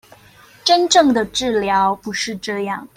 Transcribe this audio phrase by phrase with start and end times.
[0.65, 2.87] 真正的治療不是這樣